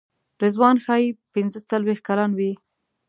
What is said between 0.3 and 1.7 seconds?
رضوان ښایي پنځه